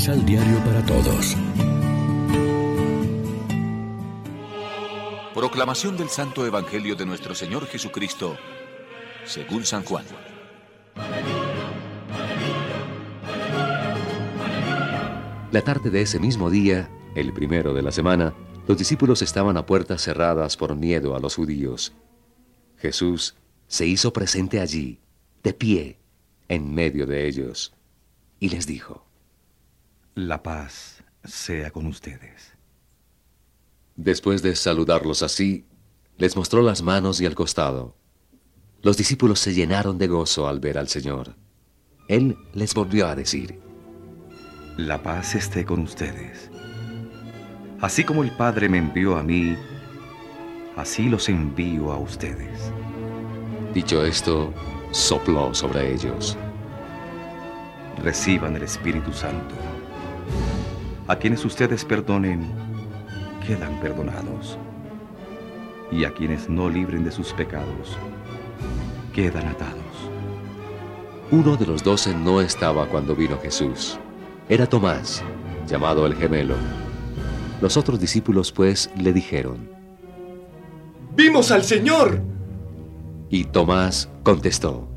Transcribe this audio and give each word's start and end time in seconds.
Misal 0.00 0.24
Diario 0.24 0.56
para 0.64 0.82
Todos. 0.86 1.36
Proclamación 5.34 5.98
del 5.98 6.08
Santo 6.08 6.46
Evangelio 6.46 6.96
de 6.96 7.04
nuestro 7.04 7.34
Señor 7.34 7.66
Jesucristo, 7.66 8.34
según 9.26 9.66
San 9.66 9.84
Juan. 9.84 10.06
La 15.52 15.60
tarde 15.60 15.90
de 15.90 16.00
ese 16.00 16.18
mismo 16.18 16.48
día, 16.48 16.88
el 17.14 17.34
primero 17.34 17.74
de 17.74 17.82
la 17.82 17.92
semana, 17.92 18.32
los 18.66 18.78
discípulos 18.78 19.20
estaban 19.20 19.58
a 19.58 19.66
puertas 19.66 20.00
cerradas 20.00 20.56
por 20.56 20.76
miedo 20.76 21.14
a 21.14 21.20
los 21.20 21.34
judíos. 21.34 21.92
Jesús 22.78 23.34
se 23.66 23.84
hizo 23.84 24.14
presente 24.14 24.60
allí, 24.60 24.98
de 25.42 25.52
pie, 25.52 25.98
en 26.48 26.72
medio 26.72 27.06
de 27.06 27.28
ellos, 27.28 27.74
y 28.38 28.48
les 28.48 28.66
dijo, 28.66 29.09
La 30.16 30.42
paz 30.42 31.04
sea 31.22 31.70
con 31.70 31.86
ustedes. 31.86 32.56
Después 33.94 34.42
de 34.42 34.56
saludarlos 34.56 35.22
así, 35.22 35.66
les 36.18 36.34
mostró 36.34 36.62
las 36.62 36.82
manos 36.82 37.20
y 37.20 37.26
el 37.26 37.36
costado. 37.36 37.96
Los 38.82 38.96
discípulos 38.96 39.38
se 39.38 39.54
llenaron 39.54 39.98
de 39.98 40.08
gozo 40.08 40.48
al 40.48 40.58
ver 40.58 40.78
al 40.78 40.88
Señor. 40.88 41.36
Él 42.08 42.36
les 42.54 42.74
volvió 42.74 43.06
a 43.06 43.14
decir, 43.14 43.60
La 44.76 45.00
paz 45.00 45.36
esté 45.36 45.64
con 45.64 45.80
ustedes. 45.80 46.50
Así 47.80 48.02
como 48.02 48.24
el 48.24 48.36
Padre 48.36 48.68
me 48.68 48.78
envió 48.78 49.16
a 49.16 49.22
mí, 49.22 49.56
así 50.76 51.08
los 51.08 51.28
envío 51.28 51.92
a 51.92 51.98
ustedes. 51.98 52.72
Dicho 53.72 54.04
esto, 54.04 54.52
sopló 54.90 55.54
sobre 55.54 55.94
ellos. 55.94 56.36
Reciban 58.02 58.56
el 58.56 58.64
Espíritu 58.64 59.12
Santo. 59.12 59.54
A 61.10 61.16
quienes 61.16 61.44
ustedes 61.44 61.84
perdonen, 61.84 62.46
quedan 63.44 63.80
perdonados. 63.80 64.56
Y 65.90 66.04
a 66.04 66.14
quienes 66.14 66.48
no 66.48 66.68
libren 66.68 67.02
de 67.02 67.10
sus 67.10 67.32
pecados, 67.32 67.98
quedan 69.12 69.48
atados. 69.48 69.74
Uno 71.32 71.56
de 71.56 71.66
los 71.66 71.82
doce 71.82 72.14
no 72.14 72.40
estaba 72.40 72.86
cuando 72.86 73.16
vino 73.16 73.36
Jesús. 73.40 73.98
Era 74.48 74.68
Tomás, 74.68 75.24
llamado 75.66 76.06
el 76.06 76.14
gemelo. 76.14 76.54
Los 77.60 77.76
otros 77.76 77.98
discípulos 77.98 78.52
pues 78.52 78.88
le 78.96 79.12
dijeron, 79.12 79.68
¡Vimos 81.16 81.50
al 81.50 81.64
Señor! 81.64 82.22
Y 83.30 83.46
Tomás 83.46 84.08
contestó, 84.22 84.88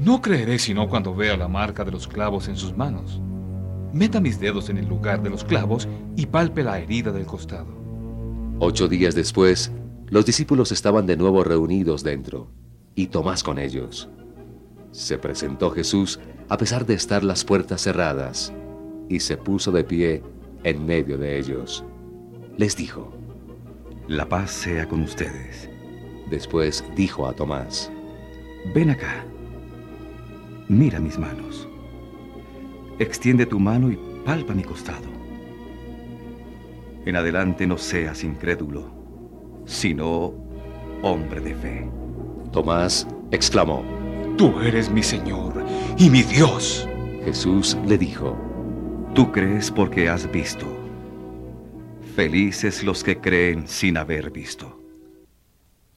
No 0.00 0.20
creeré 0.20 0.58
sino 0.58 0.88
cuando 0.88 1.14
vea 1.14 1.36
la 1.36 1.46
marca 1.46 1.84
de 1.84 1.92
los 1.92 2.08
clavos 2.08 2.48
en 2.48 2.56
sus 2.56 2.76
manos. 2.76 3.20
Meta 3.92 4.20
mis 4.20 4.38
dedos 4.38 4.70
en 4.70 4.78
el 4.78 4.88
lugar 4.88 5.22
de 5.22 5.30
los 5.30 5.44
clavos 5.44 5.88
y 6.16 6.26
palpe 6.26 6.62
la 6.62 6.78
herida 6.78 7.10
del 7.10 7.26
costado. 7.26 7.68
Ocho 8.60 8.86
días 8.88 9.14
después, 9.14 9.72
los 10.08 10.26
discípulos 10.26 10.70
estaban 10.70 11.06
de 11.06 11.16
nuevo 11.16 11.42
reunidos 11.42 12.04
dentro, 12.04 12.50
y 12.94 13.08
Tomás 13.08 13.42
con 13.42 13.58
ellos. 13.58 14.08
Se 14.92 15.18
presentó 15.18 15.70
Jesús 15.70 16.20
a 16.48 16.56
pesar 16.56 16.84
de 16.84 16.94
estar 16.94 17.24
las 17.24 17.44
puertas 17.44 17.82
cerradas, 17.82 18.52
y 19.08 19.20
se 19.20 19.36
puso 19.36 19.72
de 19.72 19.84
pie 19.84 20.22
en 20.62 20.84
medio 20.84 21.16
de 21.18 21.38
ellos. 21.38 21.84
Les 22.58 22.76
dijo, 22.76 23.12
La 24.06 24.28
paz 24.28 24.50
sea 24.50 24.88
con 24.88 25.02
ustedes. 25.02 25.68
Después 26.30 26.84
dijo 26.94 27.26
a 27.26 27.32
Tomás, 27.32 27.90
Ven 28.74 28.90
acá. 28.90 29.24
Mira 30.68 31.00
mis 31.00 31.18
manos. 31.18 31.69
Extiende 33.00 33.46
tu 33.46 33.58
mano 33.58 33.90
y 33.90 33.98
palpa 34.26 34.52
mi 34.52 34.62
costado. 34.62 35.08
En 37.06 37.16
adelante 37.16 37.66
no 37.66 37.78
seas 37.78 38.22
incrédulo, 38.22 38.92
sino 39.64 40.34
hombre 41.00 41.40
de 41.40 41.54
fe. 41.54 41.90
Tomás 42.52 43.06
exclamó, 43.30 43.82
Tú 44.36 44.60
eres 44.60 44.90
mi 44.90 45.02
Señor 45.02 45.64
y 45.96 46.10
mi 46.10 46.22
Dios. 46.22 46.86
Jesús 47.24 47.74
le 47.86 47.96
dijo, 47.96 48.36
Tú 49.14 49.32
crees 49.32 49.70
porque 49.70 50.10
has 50.10 50.30
visto. 50.30 50.66
Felices 52.14 52.84
los 52.84 53.02
que 53.02 53.18
creen 53.18 53.66
sin 53.66 53.96
haber 53.96 54.30
visto. 54.30 54.78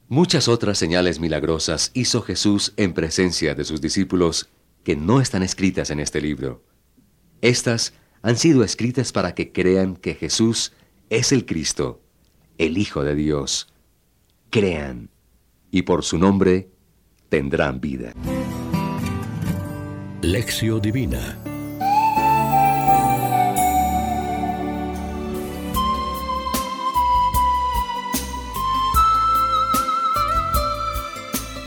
Muchas 0.08 0.48
otras 0.48 0.78
señales 0.78 1.20
milagrosas 1.20 1.90
hizo 1.92 2.22
Jesús 2.22 2.72
en 2.78 2.94
presencia 2.94 3.54
de 3.54 3.64
sus 3.64 3.82
discípulos 3.82 4.48
que 4.84 4.96
no 4.96 5.20
están 5.20 5.42
escritas 5.42 5.90
en 5.90 6.00
este 6.00 6.22
libro. 6.22 6.62
Estas 7.44 7.92
han 8.22 8.38
sido 8.38 8.64
escritas 8.64 9.12
para 9.12 9.34
que 9.34 9.52
crean 9.52 9.96
que 9.96 10.14
Jesús 10.14 10.72
es 11.10 11.30
el 11.30 11.44
Cristo, 11.44 12.00
el 12.56 12.78
Hijo 12.78 13.04
de 13.04 13.14
Dios. 13.14 13.68
Crean, 14.48 15.10
y 15.70 15.82
por 15.82 16.04
su 16.04 16.16
nombre 16.16 16.70
tendrán 17.28 17.82
vida. 17.82 18.14
Lección 20.22 20.80
Divina 20.80 21.38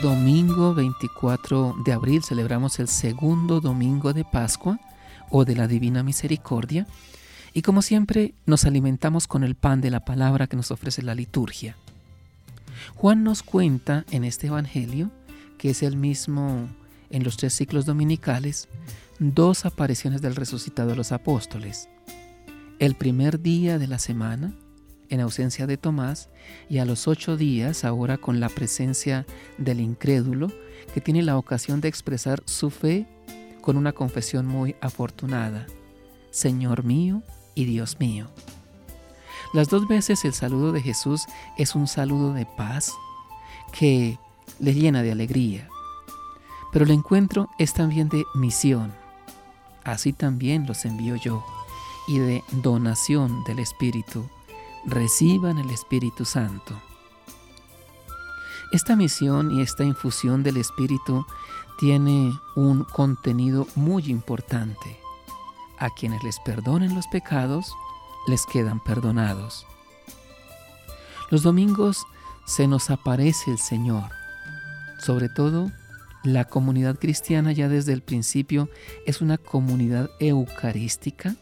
Domingo 0.02 0.74
24 0.74 1.76
de 1.84 1.92
abril 1.92 2.24
celebramos 2.24 2.80
el 2.80 2.88
segundo 2.88 3.60
domingo 3.60 4.12
de 4.12 4.24
Pascua 4.24 4.80
o 5.30 5.44
de 5.44 5.56
la 5.56 5.66
Divina 5.68 6.02
Misericordia 6.02 6.86
y 7.52 7.62
como 7.62 7.82
siempre 7.82 8.34
nos 8.46 8.64
alimentamos 8.64 9.26
con 9.26 9.42
el 9.44 9.54
pan 9.54 9.80
de 9.80 9.90
la 9.90 10.04
palabra 10.04 10.46
que 10.46 10.56
nos 10.56 10.70
ofrece 10.70 11.02
la 11.02 11.14
liturgia. 11.14 11.76
Juan 12.94 13.24
nos 13.24 13.42
cuenta 13.42 14.04
en 14.10 14.24
este 14.24 14.48
Evangelio, 14.48 15.10
que 15.56 15.70
es 15.70 15.82
el 15.82 15.96
mismo 15.96 16.68
en 17.10 17.24
los 17.24 17.36
tres 17.36 17.54
ciclos 17.54 17.86
dominicales, 17.86 18.68
dos 19.18 19.64
apariciones 19.64 20.22
del 20.22 20.36
resucitado 20.36 20.92
a 20.92 20.96
los 20.96 21.12
apóstoles. 21.12 21.88
El 22.78 22.94
primer 22.94 23.40
día 23.40 23.78
de 23.78 23.88
la 23.88 23.98
semana, 23.98 24.52
en 25.08 25.20
ausencia 25.20 25.66
de 25.66 25.76
Tomás, 25.76 26.28
y 26.68 26.78
a 26.78 26.84
los 26.84 27.08
ocho 27.08 27.36
días, 27.36 27.84
ahora 27.84 28.18
con 28.18 28.40
la 28.40 28.48
presencia 28.48 29.26
del 29.56 29.80
incrédulo, 29.80 30.52
que 30.94 31.00
tiene 31.00 31.22
la 31.22 31.36
ocasión 31.36 31.80
de 31.80 31.88
expresar 31.88 32.42
su 32.44 32.70
fe 32.70 33.06
con 33.68 33.76
una 33.76 33.92
confesión 33.92 34.46
muy 34.46 34.76
afortunada. 34.80 35.66
Señor 36.30 36.84
mío 36.84 37.22
y 37.54 37.66
Dios 37.66 38.00
mío. 38.00 38.26
Las 39.52 39.68
dos 39.68 39.86
veces 39.86 40.24
el 40.24 40.32
saludo 40.32 40.72
de 40.72 40.80
Jesús 40.80 41.26
es 41.58 41.74
un 41.74 41.86
saludo 41.86 42.32
de 42.32 42.46
paz 42.46 42.94
que 43.78 44.18
le 44.58 44.72
llena 44.72 45.02
de 45.02 45.12
alegría. 45.12 45.68
Pero 46.72 46.86
el 46.86 46.92
encuentro 46.92 47.50
es 47.58 47.74
también 47.74 48.08
de 48.08 48.24
misión. 48.34 48.94
Así 49.84 50.14
también 50.14 50.66
los 50.66 50.86
envío 50.86 51.16
yo. 51.16 51.44
Y 52.06 52.20
de 52.20 52.42
donación 52.62 53.44
del 53.44 53.58
Espíritu 53.58 54.24
reciban 54.86 55.58
el 55.58 55.68
Espíritu 55.68 56.24
Santo. 56.24 56.74
Esta 58.70 58.96
misión 58.96 59.50
y 59.50 59.62
esta 59.62 59.82
infusión 59.82 60.42
del 60.42 60.58
Espíritu 60.58 61.24
tiene 61.78 62.38
un 62.54 62.84
contenido 62.84 63.66
muy 63.74 64.04
importante. 64.10 65.00
A 65.78 65.88
quienes 65.90 66.22
les 66.22 66.38
perdonen 66.40 66.94
los 66.94 67.06
pecados, 67.06 67.72
les 68.26 68.44
quedan 68.44 68.80
perdonados. 68.80 69.66
Los 71.30 71.42
domingos 71.42 72.04
se 72.46 72.66
nos 72.66 72.90
aparece 72.90 73.50
el 73.50 73.58
Señor. 73.58 74.10
Sobre 74.98 75.28
todo, 75.30 75.70
la 76.22 76.44
comunidad 76.44 76.98
cristiana 76.98 77.52
ya 77.52 77.68
desde 77.68 77.94
el 77.94 78.02
principio 78.02 78.68
es 79.06 79.22
una 79.22 79.38
comunidad 79.38 80.10
eucarística 80.20 81.36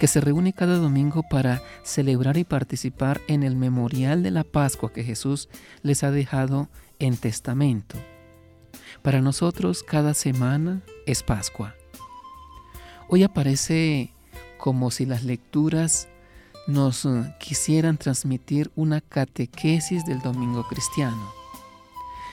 que 0.00 0.06
se 0.06 0.20
reúne 0.20 0.52
cada 0.52 0.76
domingo 0.76 1.22
para 1.30 1.62
celebrar 1.82 2.36
y 2.36 2.44
participar 2.44 3.20
en 3.28 3.42
el 3.42 3.56
memorial 3.56 4.22
de 4.22 4.30
la 4.30 4.44
Pascua 4.44 4.92
que 4.92 5.04
Jesús 5.04 5.48
les 5.82 6.02
ha 6.02 6.10
dejado 6.10 6.68
en 6.98 7.16
testamento. 7.16 7.96
Para 9.02 9.20
nosotros 9.20 9.82
cada 9.82 10.14
semana 10.14 10.82
es 11.06 11.22
Pascua. 11.22 11.74
Hoy 13.08 13.22
aparece 13.22 14.12
como 14.58 14.90
si 14.90 15.04
las 15.04 15.24
lecturas 15.24 16.08
nos 16.66 17.06
quisieran 17.38 17.98
transmitir 17.98 18.70
una 18.74 19.00
catequesis 19.00 20.06
del 20.06 20.20
domingo 20.20 20.66
cristiano. 20.66 21.32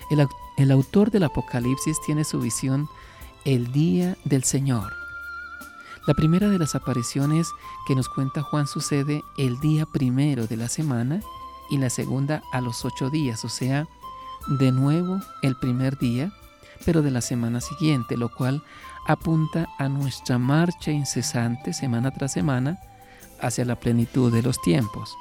El, 0.09 0.25
el, 0.57 0.71
autor 0.71 1.11
del 1.11 1.23
Apocalipsis 1.23 1.97
tiene 2.05 2.23
su 2.23 2.39
visión 2.39 2.87
el 3.43 3.71
día 3.71 4.17
del 4.23 4.43
Señor. 4.43 5.00
La 6.07 6.15
primera 6.15 6.49
de 6.49 6.57
las 6.57 6.73
apariciones 6.73 7.51
que 7.85 7.95
nos 7.95 8.09
cuenta 8.09 8.41
Juan 8.41 8.65
sucede 8.65 9.23
el 9.37 9.59
día 9.59 9.85
primero 9.85 10.47
de 10.47 10.57
la 10.57 10.67
semana 10.67 11.21
y 11.69 11.77
la 11.77 11.91
segunda 11.91 12.41
a 12.51 12.59
los 12.59 12.83
ocho 12.85 13.11
días, 13.11 13.45
o 13.45 13.49
sea, 13.49 13.87
de 14.47 14.71
nuevo 14.71 15.19
el 15.43 15.55
primer 15.57 15.99
día, 15.99 16.33
pero 16.85 17.03
de 17.03 17.11
la 17.11 17.21
semana 17.21 17.61
siguiente, 17.61 18.17
lo 18.17 18.29
cual 18.29 18.63
apunta 19.05 19.69
a 19.77 19.89
nuestra 19.89 20.39
marcha 20.39 20.91
incesante 20.91 21.71
semana 21.71 22.09
tras 22.11 22.33
semana 22.33 22.79
hacia 23.39 23.65
la 23.65 23.79
plenitud 23.79 24.33
de 24.33 24.41
los 24.41 24.59
tiempos. 24.61 25.15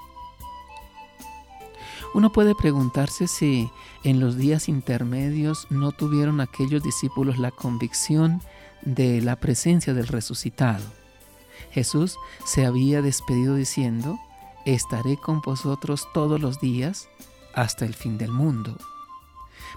Uno 2.15 2.33
puede 2.33 2.55
preguntarse 2.55 3.29
si 3.29 3.71
en 4.03 4.19
los 4.19 4.37
días 4.37 4.69
intermedios 4.69 5.67
no 5.71 5.93
tuvieron 5.93 6.41
aquellos 6.41 6.83
discípulos 6.83 7.39
la 7.39 7.51
convicción 7.51 8.41
de 8.83 9.21
la 9.21 9.37
presencia 9.37 9.95
del 9.95 10.07
resucitado. 10.07 10.85
Jesús 11.71 12.17
se 12.45 12.67
había 12.67 13.03
despedido 13.03 13.55
diciendo, 13.55 14.19
estaré 14.67 15.17
con 15.17 15.41
vosotros 15.41 16.09
todos 16.13 16.41
los 16.41 16.61
días 16.61 17.09
hasta 17.55 17.85
el 17.85 17.95
fin 17.95 18.19
del 18.19 18.31
mundo. 18.31 18.77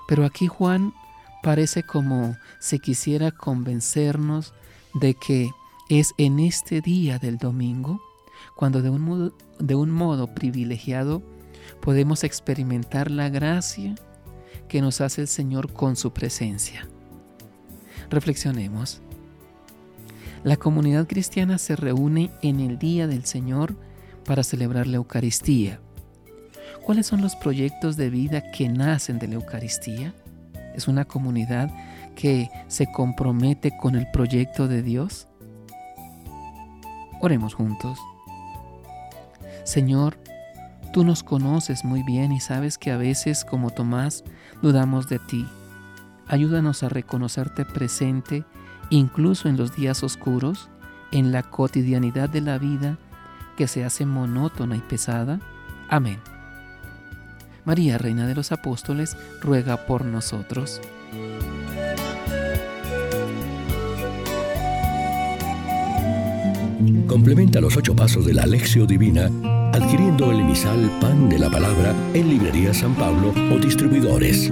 Pero 0.08 0.26
aquí 0.26 0.48
Juan 0.48 0.94
parece 1.42 1.84
como 1.84 2.36
si 2.60 2.80
quisiera 2.80 3.32
convencernos 3.32 4.54
de 4.94 5.14
que 5.14 5.52
es 5.90 6.14
en 6.18 6.40
este 6.40 6.82
día 6.82 7.20
del 7.20 7.38
domingo 7.38 8.02
cuando 8.56 8.82
de 8.82 8.90
un 8.90 9.02
modo, 9.02 9.34
de 9.60 9.76
un 9.76 9.92
modo 9.92 10.34
privilegiado 10.34 11.22
podemos 11.82 12.24
experimentar 12.24 13.12
la 13.12 13.30
gracia 13.30 13.96
que 14.68 14.82
nos 14.82 15.02
hace 15.02 15.22
el 15.22 15.28
Señor 15.28 15.72
con 15.74 15.96
su 15.96 16.14
presencia. 16.14 16.88
Reflexionemos. 18.10 19.02
La 20.44 20.58
comunidad 20.58 21.08
cristiana 21.08 21.58
se 21.58 21.76
reúne 21.76 22.32
en 22.42 22.60
el 22.60 22.78
Día 22.78 23.08
del 23.08 23.26
Señor 23.26 23.76
para 24.26 24.44
celebrar 24.44 24.88
la 24.88 24.98
Eucaristía. 24.98 25.80
¿Cuáles 26.84 27.08
son 27.08 27.22
los 27.22 27.36
proyectos 27.36 27.96
de 27.96 28.10
vida 28.10 28.52
que 28.52 28.68
nacen 28.68 29.20
de 29.20 29.30
la 29.30 29.36
Eucaristía? 29.36 30.14
¿Es 30.76 30.88
una 30.88 31.06
comunidad 31.06 31.72
que 32.16 32.50
se 32.68 32.92
compromete 32.92 33.72
con 33.78 33.96
el 33.96 34.10
proyecto 34.12 34.68
de 34.68 34.84
Dios? 34.84 35.28
Oremos 37.22 37.54
juntos. 37.54 38.00
Señor, 39.64 40.18
tú 40.92 41.06
nos 41.06 41.24
conoces 41.24 41.86
muy 41.86 42.04
bien 42.04 42.34
y 42.34 42.42
sabes 42.42 42.78
que 42.78 42.92
a 42.92 42.98
veces, 42.98 43.46
como 43.46 43.70
Tomás, 43.70 44.26
dudamos 44.62 45.08
de 45.08 45.20
ti. 45.20 45.46
Ayúdanos 46.28 46.84
a 46.84 46.90
reconocerte 46.90 47.66
presente 47.66 48.44
incluso 48.90 49.50
en 49.50 49.58
los 49.58 49.76
días 49.76 50.04
oscuros, 50.04 50.70
en 51.12 51.32
la 51.32 51.44
cotidianidad 51.44 52.30
de 52.30 52.42
la 52.42 52.58
vida 52.58 52.98
que 53.58 53.68
se 53.68 53.84
hace 53.84 54.06
monótona 54.06 54.76
y 54.76 54.82
pesada. 54.82 55.40
Amén. 55.90 56.20
María, 57.66 57.98
Reina 57.98 58.28
de 58.28 58.36
los 58.36 58.52
Apóstoles, 58.52 59.16
ruega 59.42 59.86
por 59.86 60.06
nosotros. 60.06 60.82
Complementa 67.08 67.62
los 67.62 67.78
ocho 67.78 67.96
pasos 67.96 68.26
de 68.26 68.34
la 68.34 68.44
Alexio 68.44 68.86
Divina 68.86 69.30
adquiriendo 69.74 70.32
el 70.32 70.42
emisal 70.42 70.90
Pan 71.02 71.30
de 71.30 71.40
la 71.40 71.50
Palabra 71.50 71.94
en 72.14 72.30
Librería 72.30 72.74
San 72.74 72.94
Pablo 72.96 73.34
o 73.52 73.58
distribuidores. 73.58 74.52